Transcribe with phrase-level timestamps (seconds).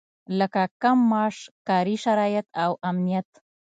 [0.39, 3.29] لکه کم معاش، کاري شرايط او امنيت.